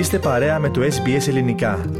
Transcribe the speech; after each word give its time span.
Είστε 0.00 0.18
παρέα 0.18 0.58
με 0.58 0.70
το 0.70 0.80
SBS 0.80 1.28
Ελληνικά. 1.28 1.90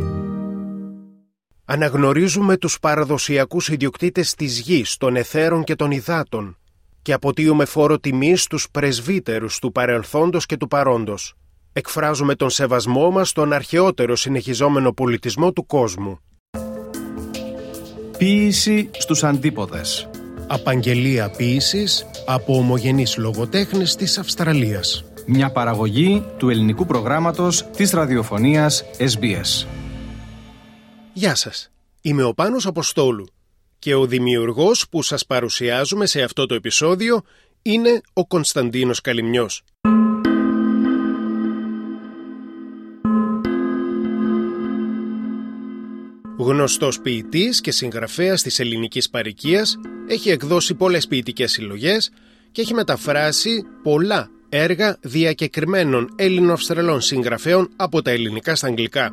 Αναγνωρίζουμε 1.64 2.56
τους 2.56 2.78
παραδοσιακούς 2.78 3.68
ιδιοκτήτες 3.68 4.34
της 4.34 4.58
γης, 4.58 4.96
των 4.96 5.16
εθέρων 5.16 5.64
και 5.64 5.74
των 5.74 5.90
υδάτων 5.90 6.58
και 7.02 7.12
αποτείουμε 7.12 7.64
φόρο 7.64 7.98
τιμής 7.98 8.42
στους 8.42 8.70
πρεσβύτερους 8.70 9.58
του 9.58 9.72
παρελθόντος 9.72 10.46
και 10.46 10.56
του 10.56 10.68
παρόντος. 10.68 11.34
Εκφράζουμε 11.72 12.34
τον 12.34 12.50
σεβασμό 12.50 13.10
μας 13.10 13.28
στον 13.28 13.52
αρχαιότερο 13.52 14.16
συνεχιζόμενο 14.16 14.92
πολιτισμό 14.92 15.52
του 15.52 15.66
κόσμου. 15.66 16.18
Ποίηση 18.18 18.90
στους 18.92 19.24
αντίποδες. 19.24 20.10
Απαγγελία 20.46 21.30
ποίησης 21.30 22.06
από 22.26 22.56
ομογενείς 22.56 23.16
λογοτέχνες 23.16 23.96
της 23.96 24.18
Αυστραλίας. 24.18 25.04
Μια 25.26 25.50
παραγωγή 25.52 26.24
του 26.38 26.48
ελληνικού 26.48 26.86
προγράμματος 26.86 27.66
της 27.76 27.90
ραδιοφωνίας 27.90 28.84
SBS. 28.98 29.66
Γεια 31.12 31.34
σας. 31.34 31.70
Είμαι 32.00 32.22
ο 32.22 32.34
Πάνος 32.34 32.66
Αποστόλου 32.66 33.26
και 33.78 33.94
ο 33.94 34.06
δημιουργός 34.06 34.88
που 34.88 35.02
σας 35.02 35.26
παρουσιάζουμε 35.26 36.06
σε 36.06 36.22
αυτό 36.22 36.46
το 36.46 36.54
επεισόδιο 36.54 37.22
είναι 37.62 38.00
ο 38.12 38.26
Κωνσταντίνος 38.26 39.00
Καλυμνιός. 39.00 39.62
Γνωστός 46.38 47.00
ποιητής 47.00 47.60
και 47.60 47.70
συγγραφέας 47.70 48.42
της 48.42 48.58
ελληνικής 48.58 49.10
παροικίας, 49.10 49.76
έχει 50.08 50.30
εκδώσει 50.30 50.74
πολλές 50.74 51.06
ποιητικές 51.06 51.52
συλλογές 51.52 52.10
και 52.52 52.60
έχει 52.60 52.74
μεταφράσει 52.74 53.64
πολλά 53.82 54.30
έργα 54.50 54.96
διακεκριμένων 55.00 56.12
Έλληνο-Αυστραλών 56.16 57.00
συγγραφέων 57.00 57.70
από 57.76 58.02
τα 58.02 58.10
ελληνικά 58.10 58.54
στα 58.54 58.66
αγγλικά. 58.66 59.12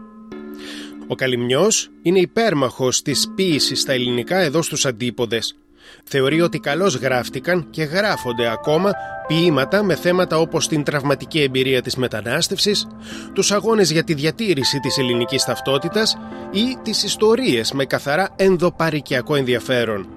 Ο 1.08 1.16
Καλυμνιός 1.16 1.90
είναι 2.02 2.20
υπέρμαχος 2.20 3.02
της 3.02 3.32
ποίησης 3.36 3.82
στα 3.82 3.92
ελληνικά 3.92 4.38
εδώ 4.38 4.62
στους 4.62 4.86
αντίποδες. 4.86 5.56
Θεωρεί 6.04 6.42
ότι 6.42 6.60
καλώς 6.60 6.96
γράφτηκαν 6.96 7.68
και 7.70 7.84
γράφονται 7.84 8.52
ακόμα 8.52 8.92
ποίηματα 9.28 9.84
με 9.84 9.96
θέματα 9.96 10.38
όπως 10.38 10.68
την 10.68 10.84
τραυματική 10.84 11.42
εμπειρία 11.42 11.82
της 11.82 11.96
μετανάστευσης, 11.96 12.88
τους 13.34 13.52
αγώνες 13.52 13.92
για 13.92 14.04
τη 14.04 14.14
διατήρηση 14.14 14.80
της 14.80 14.98
ελληνικής 14.98 15.44
ταυτότητας 15.44 16.18
ή 16.52 16.78
τις 16.84 17.04
ιστορίες 17.04 17.72
με 17.72 17.86
καθαρά 17.86 18.30
ενδοπαρικιακό 18.36 19.36
ενδιαφέρον. 19.36 20.17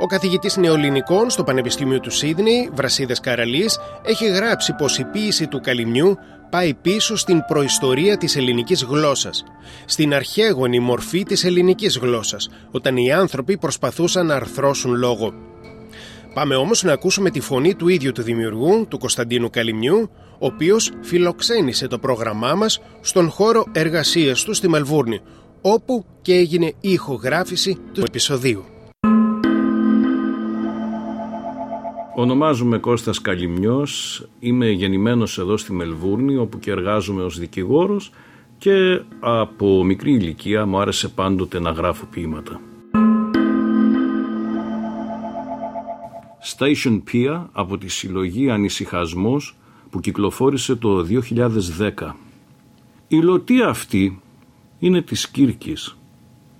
Ο 0.00 0.06
καθηγητής 0.06 0.56
νεοελληνικών 0.56 1.30
στο 1.30 1.44
Πανεπιστήμιο 1.44 2.00
του 2.00 2.10
Σίδνεϊ, 2.10 2.70
Βρασίδες 2.74 3.20
Καραλής, 3.20 3.78
έχει 4.04 4.26
γράψει 4.26 4.72
πως 4.72 4.98
η 4.98 5.04
ποίηση 5.04 5.46
του 5.46 5.60
Καλυμνιού 5.60 6.16
πάει 6.50 6.74
πίσω 6.74 7.16
στην 7.16 7.44
προϊστορία 7.46 8.16
της 8.16 8.36
ελληνικής 8.36 8.84
γλώσσας, 8.84 9.44
στην 9.84 10.14
αρχαίγονη 10.14 10.78
μορφή 10.78 11.22
της 11.22 11.44
ελληνικής 11.44 11.98
γλώσσας, 11.98 12.48
όταν 12.70 12.96
οι 12.96 13.12
άνθρωποι 13.12 13.58
προσπαθούσαν 13.58 14.26
να 14.26 14.34
αρθρώσουν 14.34 14.94
λόγο. 14.94 15.32
Πάμε 16.34 16.54
όμως 16.54 16.82
να 16.82 16.92
ακούσουμε 16.92 17.30
τη 17.30 17.40
φωνή 17.40 17.74
του 17.74 17.88
ίδιου 17.88 18.12
του 18.12 18.22
δημιουργού, 18.22 18.86
του 18.88 18.98
Κωνσταντίνου 18.98 19.50
Καλυμνιού, 19.50 20.10
ο 20.38 20.46
οποίος 20.46 20.92
φιλοξένησε 21.02 21.86
το 21.86 21.98
πρόγραμμά 21.98 22.54
μας 22.54 22.80
στον 23.00 23.30
χώρο 23.30 23.64
εργασίας 23.72 24.42
του 24.42 24.54
στη 24.54 24.68
Μελβούρνη, 24.68 25.20
όπου 25.60 26.04
και 26.22 26.34
έγινε 26.34 26.66
η 26.66 26.92
ηχογράφηση 26.92 27.78
του 27.92 28.00
επεισοδίου. 28.00 28.64
Ονομάζομαι 32.14 32.78
Κώστας 32.78 33.20
Καλυμνιός, 33.20 34.22
είμαι 34.40 34.70
γεννημένος 34.70 35.38
εδώ 35.38 35.56
στη 35.56 35.72
Μελβούρνη 35.72 36.36
όπου 36.36 36.58
και 36.58 36.70
εργάζομαι 36.70 37.22
ως 37.22 37.38
δικηγόρος 37.38 38.10
και 38.58 39.02
από 39.20 39.84
μικρή 39.84 40.12
ηλικία 40.12 40.66
μου 40.66 40.78
άρεσε 40.78 41.08
πάντοτε 41.08 41.60
να 41.60 41.70
γράφω 41.70 42.06
ποίηματα. 42.06 42.60
Station 46.56 47.02
Pia 47.12 47.44
από 47.52 47.78
τη 47.78 47.88
συλλογή 47.88 48.50
Ανησυχασμός 48.50 49.56
που 49.90 50.00
κυκλοφόρησε 50.00 50.76
το 50.76 51.06
2010. 51.78 52.14
Η 53.08 53.16
λωτή 53.16 53.62
αυτή 53.62 54.20
είναι 54.78 55.02
της 55.02 55.28
Κύρκης, 55.28 55.96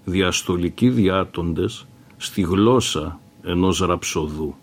διαστολικοί 0.04 0.90
διάτοντες 0.90 1.86
στη 2.16 2.40
γλώσσα 2.40 3.20
ενός 3.42 3.78
ραψοδού 3.78 4.56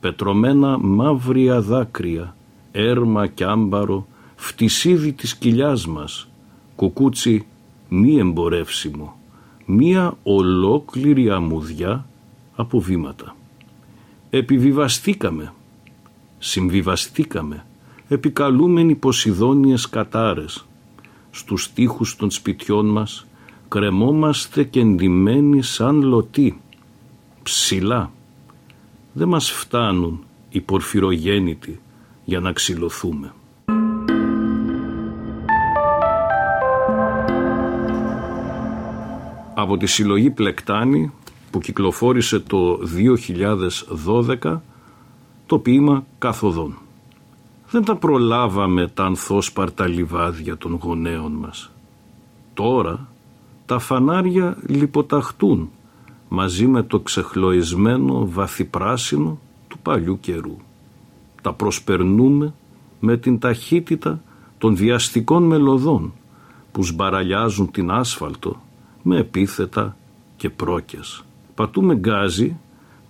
πετρωμένα 0.00 0.78
μαύρια 0.78 1.60
δάκρυα, 1.60 2.36
έρμα 2.72 3.26
κι 3.26 3.44
άμπαρο, 3.44 4.06
φτισίδι 4.36 5.12
της 5.12 5.36
κοιλιάς 5.36 5.86
μας, 5.86 6.28
κουκούτσι 6.76 7.46
μη 7.88 8.18
εμπορεύσιμο, 8.18 9.16
μία 9.66 10.16
ολόκληρη 10.22 11.30
αμμουδιά 11.30 12.06
από 12.54 12.80
βήματα. 12.80 13.36
Επιβιβαστήκαμε, 14.30 15.52
συμβιβαστήκαμε, 16.38 17.64
επικαλούμενοι 18.08 18.94
ποσειδόνιες 18.94 19.88
κατάρες. 19.88 20.66
Στους 21.30 21.72
τοίχους 21.72 22.16
των 22.16 22.30
σπιτιών 22.30 22.86
μας 22.86 23.26
κρεμόμαστε 23.68 24.64
και 24.64 24.80
εντυμένοι 24.80 25.62
σαν 25.62 26.02
λωτοί, 26.02 26.60
ψηλά, 27.42 28.12
δεν 29.18 29.28
μας 29.28 29.50
φτάνουν 29.50 30.24
οι 30.48 30.60
πορφυρογέννητοι 30.60 31.80
για 32.24 32.40
να 32.40 32.52
ξυλωθούμε. 32.52 33.32
Από 39.54 39.76
τη 39.76 39.86
συλλογή 39.86 40.30
Πλεκτάνη 40.30 41.12
που 41.50 41.58
κυκλοφόρησε 41.58 42.40
το 42.40 42.78
2012 44.40 44.60
το 45.46 45.58
ποίημα 45.58 46.04
«Καθοδόν». 46.18 46.78
Δεν 47.70 47.84
τα 47.84 47.96
προλάβαμε 47.96 48.88
τα 48.88 49.04
ανθόσπαρτα 49.04 49.86
λιβάδια 49.86 50.56
των 50.56 50.78
γονέων 50.82 51.32
μας. 51.32 51.70
Τώρα 52.54 53.08
τα 53.66 53.78
φανάρια 53.78 54.56
λιποταχτούν 54.66 55.70
μαζί 56.28 56.66
με 56.66 56.82
το 56.82 57.00
ξεχλωισμένο 57.00 58.28
βαθυπράσινο 58.28 59.38
του 59.68 59.78
παλιού 59.78 60.20
καιρού. 60.20 60.56
Τα 61.42 61.52
προσπερνούμε 61.52 62.54
με 63.00 63.16
την 63.16 63.38
ταχύτητα 63.38 64.22
των 64.58 64.76
βιαστικών 64.76 65.42
μελωδών 65.42 66.12
που 66.72 66.82
σμπαραλιάζουν 66.82 67.70
την 67.70 67.90
άσφαλτο 67.90 68.62
με 69.02 69.18
επίθετα 69.18 69.96
και 70.36 70.50
πρόκες. 70.50 71.24
Πατούμε 71.54 71.94
γκάζι 71.94 72.56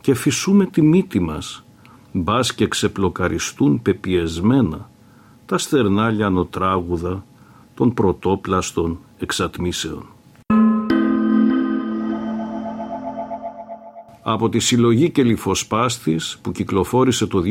και 0.01 0.15
φυσούμε 0.15 0.67
τη 0.67 0.83
μύτη 0.83 1.21
μας 1.21 1.65
μπας 2.13 2.55
και 2.55 2.69
ξεπλοκαριστούν 2.69 3.83
πεπιεσμένα 3.83 4.91
τα 5.47 5.59
στερνά 5.59 6.11
λιανοτράγουδα 6.11 7.25
των 7.75 7.95
πρωτόπλαστων 7.95 8.99
εξατμίσεων. 9.19 10.07
Από 14.33 14.49
τη 14.49 14.59
συλλογή 14.59 15.11
και 15.11 15.37
που 16.43 16.53
κυκλοφόρησε 16.53 17.27
το 17.27 17.43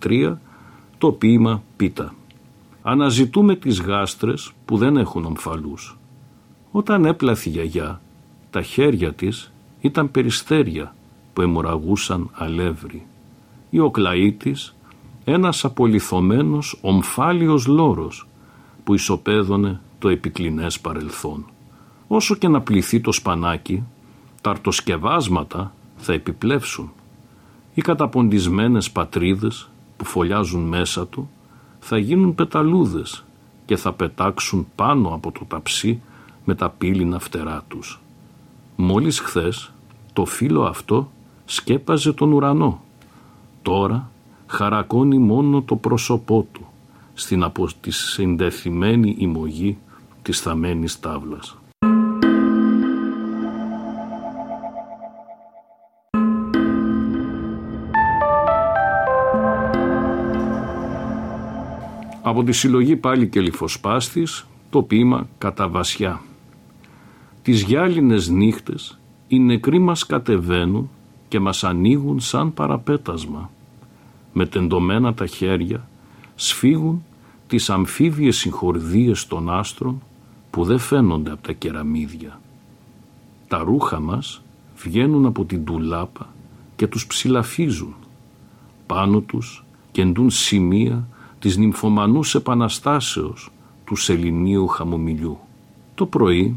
2013 0.00 0.36
το 0.98 1.12
ποίημα 1.12 1.62
«Πίτα». 1.76 2.14
Αναζητούμε 2.82 3.56
τις 3.56 3.80
γάστρες 3.80 4.52
που 4.64 4.76
δεν 4.76 4.96
έχουν 4.96 5.24
ομφαλούς. 5.24 5.98
Όταν 6.70 7.04
έπλαθη 7.04 7.48
η 7.48 7.52
γιαγιά, 7.52 8.00
τα 8.50 8.62
χέρια 8.62 9.12
της 9.12 9.52
ήταν 9.80 10.10
περιστέρια 10.10 10.94
που 11.32 11.42
αιμορραγούσαν 11.42 12.30
αλεύρι. 12.32 13.06
Η 13.70 13.78
οκλαή 13.78 14.32
της, 14.32 14.74
ένας 15.24 15.64
απολυθωμένος 15.64 16.78
ομφάλιος 16.80 17.66
λόρος 17.66 18.28
που 18.84 18.94
ισοπαίδωνε 18.94 19.80
το 19.98 20.08
επικλινές 20.08 20.80
παρελθόν. 20.80 21.46
Όσο 22.06 22.34
και 22.34 22.48
να 22.48 22.60
πληθεί 22.60 23.00
το 23.00 23.12
σπανάκι, 23.12 23.82
τα 24.40 24.50
αρτοσκευάσματα 24.50 25.72
θα 25.98 26.12
επιπλέψουν. 26.12 26.92
Οι 27.74 27.80
καταποντισμένες 27.80 28.90
πατρίδες 28.90 29.68
που 29.96 30.04
φωλιάζουν 30.04 30.62
μέσα 30.62 31.06
του 31.06 31.30
θα 31.80 31.98
γίνουν 31.98 32.34
πεταλούδες 32.34 33.24
και 33.64 33.76
θα 33.76 33.92
πετάξουν 33.92 34.66
πάνω 34.74 35.08
από 35.14 35.32
το 35.32 35.44
ταψί 35.48 36.00
με 36.44 36.54
τα 36.54 36.70
πύληνα 36.70 37.18
φτερά 37.18 37.64
τους. 37.68 38.00
Μόλις 38.76 39.20
χθες 39.20 39.72
το 40.12 40.24
φύλλο 40.24 40.62
αυτό 40.62 41.10
σκέπαζε 41.44 42.12
τον 42.12 42.32
ουρανό. 42.32 42.82
Τώρα 43.62 44.10
χαρακώνει 44.46 45.18
μόνο 45.18 45.62
το 45.62 45.76
πρόσωπό 45.76 46.46
του 46.52 46.66
στην 47.14 47.42
από 47.42 47.68
τη 47.80 47.90
συντεθειμένη 47.90 49.16
ημωγή 49.18 49.78
της 50.22 50.40
θαμένης 50.40 51.00
τάβλας. 51.00 51.56
Από 62.28 62.44
τη 62.44 62.52
συλλογή 62.52 62.96
πάλι 62.96 63.28
και 63.28 63.40
λιφοσπάστης 63.40 64.46
το 64.70 64.82
ποίημα 64.82 65.28
«Κατά 65.38 65.68
βασιά». 65.68 66.22
Τις 67.42 67.62
γυάλινες 67.62 68.28
νύχτες 68.28 68.98
οι 69.28 69.38
νεκροί 69.38 69.78
μας 69.78 70.06
κατεβαίνουν 70.06 70.90
και 71.28 71.40
μας 71.40 71.64
ανοίγουν 71.64 72.20
σαν 72.20 72.54
παραπέτασμα. 72.54 73.50
Με 74.32 74.46
τεντωμένα 74.46 75.14
τα 75.14 75.26
χέρια 75.26 75.88
σφίγουν 76.34 77.04
τις 77.46 77.70
αμφίβιες 77.70 78.36
συγχορδίες 78.36 79.26
των 79.26 79.50
άστρων 79.50 80.02
που 80.50 80.64
δεν 80.64 80.78
φαίνονται 80.78 81.30
από 81.30 81.42
τα 81.42 81.52
κεραμίδια. 81.52 82.40
Τα 83.48 83.58
ρούχα 83.58 84.00
μας 84.00 84.42
βγαίνουν 84.76 85.26
από 85.26 85.44
την 85.44 85.64
τουλάπα 85.64 86.34
και 86.76 86.86
τους 86.86 87.06
ψηλαφίζουν. 87.06 87.94
Πάνω 88.86 89.20
τους 89.20 89.64
κεντούν 89.90 90.30
σημεία 90.30 91.06
της 91.38 91.56
νυμφομανούς 91.56 92.34
επαναστάσεως 92.34 93.50
του 93.84 93.96
σεληνίου 93.96 94.66
χαμομηλιού. 94.66 95.38
Το 95.94 96.06
πρωί 96.06 96.56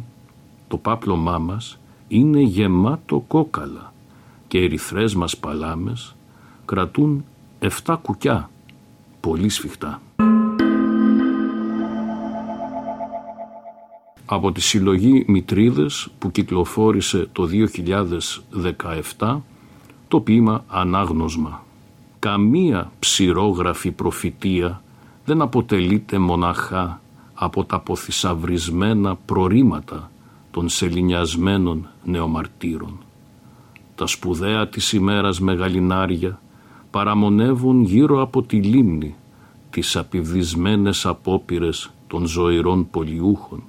το 0.68 0.78
πάπλωμά 0.78 1.38
μας 1.38 1.80
είναι 2.08 2.42
γεμάτο 2.42 3.24
κόκαλα 3.28 3.94
και 4.48 4.58
οι 4.58 4.64
ερυθρές 4.64 5.16
μας 5.16 5.38
παλάμες 5.38 6.16
κρατούν 6.66 7.26
7 7.86 7.98
κουκιά, 8.02 8.50
πολύ 9.20 9.50
σφιχτά. 9.50 10.02
Από 14.26 14.52
τη 14.52 14.62
συλλογή 14.62 15.26
Μητρίδες 15.28 16.10
που 16.20 16.32
κυκλοφόρησε 16.32 17.30
το 17.32 17.48
2017 19.18 19.42
το 20.08 20.20
ποίημα 20.20 20.64
«Ανάγνωσμα». 20.68 21.64
Καμία 22.22 22.92
ψηρόγραφη 23.00 23.92
προφητεία 23.92 24.84
δεν 25.26 25.42
αποτελείται 25.42 26.18
μοναχά 26.20 27.02
από 27.34 27.64
τα 27.64 27.76
αποθυσαυρισμένα 27.76 29.16
προρήματα 29.16 30.12
των 30.52 30.70
σελινιασμένων 30.70 31.88
νεομαρτύρων. 32.04 33.00
Τα 33.96 34.08
σπουδαία 34.08 34.68
της 34.68 34.94
ημέρας 34.94 35.40
μεγαλινάρια 35.40 36.42
παραμονεύουν 36.92 37.84
γύρω 37.84 38.22
από 38.22 38.42
τη 38.42 38.56
λίμνη 38.56 39.16
τις 39.70 39.96
απειβδισμένες 39.96 41.06
απόπειρες 41.06 41.92
των 42.08 42.26
ζωηρών 42.26 42.90
πολιούχων 42.90 43.64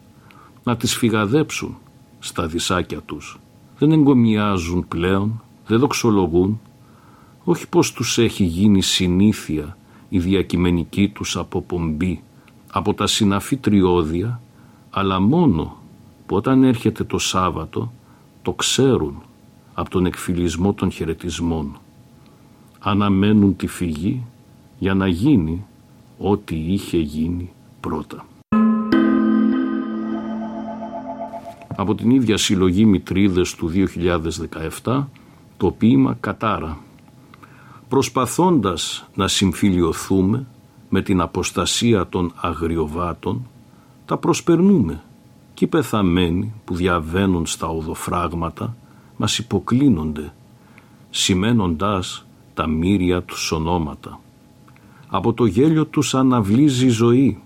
να 0.63 0.77
τις 0.77 0.97
φυγαδέψουν 0.97 1.77
στα 2.19 2.47
δισάκια 2.47 3.01
τους. 3.01 3.39
Δεν 3.79 3.93
εγκομιάζουν 3.93 4.89
πλέον, 4.89 5.43
δεν 5.67 5.79
δοξολογούν, 5.79 6.61
όχι 7.45 7.69
πως 7.69 7.93
τους 7.93 8.19
έχει 8.19 8.45
γίνει 8.45 8.83
συνήθεια 8.83 9.77
η 10.09 10.19
διακειμενική 10.19 11.09
τους 11.09 11.37
αποπομπή 11.37 12.23
από 12.73 12.95
τα 12.95 13.07
συναφή 13.07 13.57
τριώδια, 13.57 14.41
αλλά 14.91 15.21
μόνο 15.21 15.77
που 16.27 16.37
όταν 16.37 16.63
έρχεται 16.63 17.05
το 17.05 17.19
Σάββατο 17.19 17.93
το 18.43 18.53
ξέρουν 18.53 19.23
από 19.75 19.91
τον 19.91 20.07
εκφυλισμό 20.07 20.73
των 20.73 20.91
χαιρετισμών. 20.91 21.79
Αναμένουν 22.79 23.57
τη 23.57 23.67
φυγή 23.67 24.23
για 24.79 24.95
να 24.95 25.09
γίνει 25.09 25.65
ό,τι 26.19 26.57
είχε 26.57 26.99
γίνει 26.99 27.53
πρώτα. 27.81 28.27
Από 31.77 31.95
την 31.95 32.11
ίδια 32.11 32.37
συλλογή 32.37 32.85
Μητρίδες 32.85 33.55
του 33.55 33.71
2017 34.85 35.05
το 35.57 35.71
ποίημα 35.71 36.17
«Κατάρα» 36.21 36.79
προσπαθώντας 37.93 39.09
να 39.15 39.29
συμφιλιωθούμε 39.29 40.47
με 40.89 41.03
την 41.03 41.21
αποστασία 41.21 42.09
των 42.09 42.33
αγριοβάτων 42.37 43.47
τα 44.05 44.17
προσπερνούμε 44.17 45.03
και 45.55 45.65
οι 45.65 45.69
πεθαμένοι 45.69 46.53
που 46.65 46.75
διαβαίνουν 46.75 47.47
στα 47.47 47.67
οδοφράγματα 47.67 48.77
μας 49.17 49.39
υποκλίνονται 49.39 50.33
σημαίνοντας 51.11 52.27
τα 52.55 52.67
μύρια 52.67 53.23
τους 53.23 53.53
ονόματα. 53.53 54.21
Από 55.09 55.33
το 55.33 55.45
γέλιο 55.45 55.87
τους 55.87 56.15
αναβλύζει 56.15 56.87
η 56.87 56.89
ζωή 56.89 57.43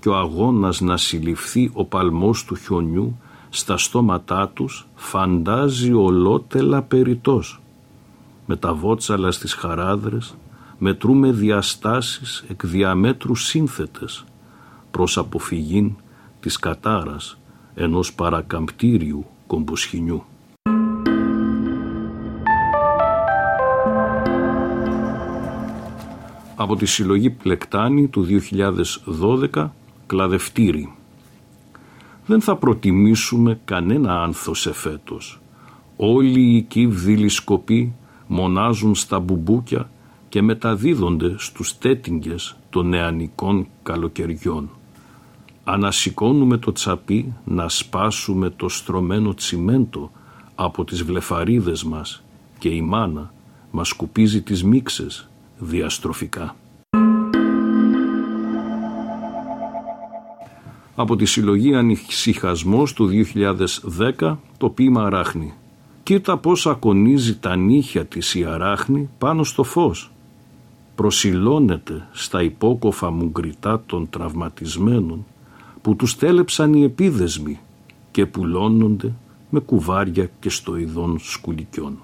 και 0.00 0.08
ο 0.08 0.16
αγώνας 0.16 0.80
να 0.80 0.96
συλληφθεί 0.96 1.70
ο 1.72 1.84
παλμός 1.84 2.44
του 2.44 2.54
χιονιού 2.54 3.18
στα 3.48 3.76
στόματά 3.76 4.48
τους 4.48 4.86
φαντάζει 4.94 5.92
ολότελα 5.92 6.82
περιτός. 6.82 7.60
Με 8.50 8.56
τα 8.56 8.74
βότσαλα 8.74 9.30
στις 9.30 9.52
χαράδρες 9.52 10.36
μετρούμε 10.78 11.30
διαστάσεις 11.32 12.44
εκ 12.48 12.66
διαμέτρου 12.66 13.34
σύνθετες 13.34 14.24
προς 14.90 15.18
αποφυγήν 15.18 15.92
της 16.40 16.58
κατάρας 16.58 17.38
ενός 17.74 18.14
παρακαμπτήριου 18.14 19.26
κομποσχοινιού. 19.46 20.24
Από 26.56 26.76
τη 26.76 26.86
συλλογή 26.86 27.30
Πλεκτάνη 27.30 28.08
του 28.08 28.26
2012 29.52 29.68
«Κλαδευτήρι» 30.06 30.94
δεν 32.26 32.40
θα 32.40 32.56
προτιμήσουμε 32.56 33.60
κανένα 33.64 34.22
άνθος 34.22 34.66
εφέτος. 34.66 35.40
Όλοι 35.96 36.56
οι 36.56 36.62
κύβδηλοι 36.62 37.28
σκοποί 37.28 37.94
μονάζουν 38.28 38.94
στα 38.94 39.20
μπουμπούκια 39.20 39.90
και 40.28 40.42
μεταδίδονται 40.42 41.34
στους 41.38 41.78
τέτιγκες 41.78 42.56
των 42.70 42.88
νεανικών 42.88 43.66
καλοκαιριών. 43.82 44.70
Ανασηκώνουμε 45.64 46.56
το 46.56 46.72
τσαπί 46.72 47.32
να 47.44 47.68
σπάσουμε 47.68 48.50
το 48.50 48.68
στρωμένο 48.68 49.34
τσιμέντο 49.34 50.10
από 50.54 50.84
τις 50.84 51.02
βλεφαρίδες 51.02 51.84
μας 51.84 52.22
και 52.58 52.68
η 52.68 52.82
μάνα 52.82 53.32
μας 53.70 53.88
σκουπίζει 53.88 54.42
τις 54.42 54.64
μίξες 54.64 55.28
διαστροφικά. 55.58 56.54
από 61.00 61.16
τη 61.16 61.24
συλλογή 61.24 61.74
Ανησυχασμός 61.74 62.92
του 62.92 63.10
2010 64.18 64.36
το 64.58 64.70
ποίημα 64.70 65.04
Αράχνη. 65.04 65.52
Κοίτα 66.08 66.36
πώς 66.36 66.66
ακονίζει 66.66 67.38
τα 67.38 67.56
νύχια 67.56 68.06
της 68.06 68.34
η 68.34 68.44
Αράχνη 68.44 69.08
πάνω 69.18 69.44
στο 69.44 69.62
φως. 69.62 70.10
Προσιλώνεται 70.94 72.08
στα 72.12 72.42
υπόκοφα 72.42 73.10
μουγκριτά 73.10 73.82
των 73.86 74.10
τραυματισμένων 74.10 75.26
που 75.82 75.96
τους 75.96 76.16
τέλεψαν 76.16 76.74
οι 76.74 76.82
επίδεσμοι 76.82 77.60
και 78.10 78.26
πουλώνονται 78.26 79.12
με 79.50 79.60
κουβάρια 79.60 80.30
και 80.40 80.50
στοειδών 80.50 81.18
σκουλικιών. 81.18 81.98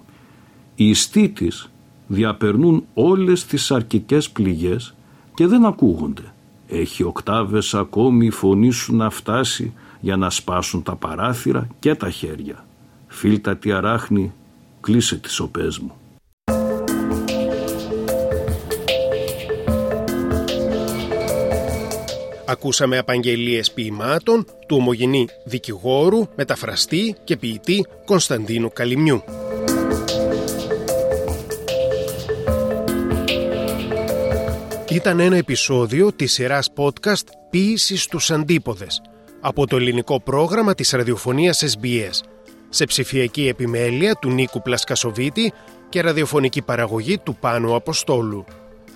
Οι 0.74 0.88
ιστοί 0.88 1.28
της 1.28 1.70
διαπερνούν 2.06 2.84
όλες 2.94 3.46
τις 3.46 3.70
αρκικές 3.70 4.30
πληγές 4.30 4.94
και 5.34 5.46
δεν 5.46 5.64
ακούγονται 5.64 6.32
έχει 6.68 7.02
οκτάβες 7.02 7.74
ακόμη 7.74 8.26
η 8.26 8.30
φωνή 8.30 8.70
σου 8.70 8.96
να 8.96 9.10
φτάσει 9.10 9.72
για 10.00 10.16
να 10.16 10.30
σπάσουν 10.30 10.82
τα 10.82 10.96
παράθυρα 10.96 11.68
και 11.78 11.94
τα 11.94 12.10
χέρια. 12.10 12.64
Φίλτα 13.16 13.56
τη 13.56 13.72
αράχνη, 13.72 14.32
κλείσε 14.80 15.16
τις 15.16 15.32
σοπές 15.32 15.78
μου. 15.78 15.94
Ακούσαμε 22.46 22.98
απαγγελίες 22.98 23.72
ποιημάτων 23.72 24.44
του 24.66 24.76
ομογενή 24.76 25.26
δικηγόρου, 25.44 26.26
μεταφραστή 26.36 27.16
και 27.24 27.36
ποιητή 27.36 27.86
Κωνσταντίνου 28.04 28.70
Καλυμιού. 28.72 29.22
Ήταν 34.90 35.20
ένα 35.20 35.36
επεισόδιο 35.36 36.12
της 36.12 36.32
σειράς 36.32 36.72
podcast 36.76 37.26
«Ποίηση 37.50 37.96
στους 37.96 38.30
αντίποδες» 38.30 39.02
από 39.40 39.66
το 39.66 39.76
ελληνικό 39.76 40.20
πρόγραμμα 40.20 40.74
της 40.74 40.90
ραδιοφωνίας 40.90 41.64
SBS 41.66 42.32
σε 42.74 42.84
ψηφιακή 42.84 43.48
επιμέλεια 43.48 44.14
του 44.14 44.30
Νίκου 44.30 44.62
Πλασκασοβίτη 44.62 45.52
και 45.88 46.00
ραδιοφωνική 46.00 46.62
παραγωγή 46.62 47.18
του 47.18 47.36
Πάνου 47.40 47.74
Αποστόλου. 47.74 48.44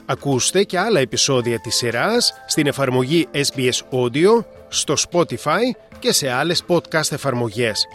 Ακούστε 0.06 0.62
και 0.62 0.78
άλλα 0.78 1.00
επεισόδια 1.00 1.60
της 1.60 1.76
σειράς 1.76 2.32
στην 2.46 2.66
εφαρμογή 2.66 3.28
SBS 3.32 3.98
Audio, 3.98 4.44
στο 4.68 4.94
Spotify 5.10 5.60
και 5.98 6.12
σε 6.12 6.30
άλλες 6.30 6.62
podcast 6.68 7.12
εφαρμογές. 7.12 7.86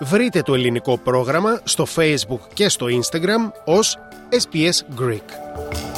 Βρείτε 0.00 0.42
το 0.42 0.54
ελληνικό 0.54 0.98
πρόγραμμα 0.98 1.60
στο 1.64 1.86
Facebook 1.96 2.40
και 2.54 2.68
στο 2.68 2.86
Instagram 2.86 3.52
ως 3.64 3.98
SBS 4.30 5.00
Greek. 5.00 5.97